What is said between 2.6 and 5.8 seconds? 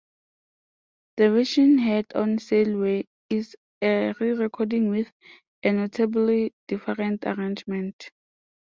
Away" is a re-recording with a